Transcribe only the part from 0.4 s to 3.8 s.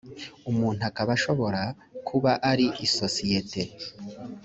umuntu akaba ashobora kuba ari isosiyete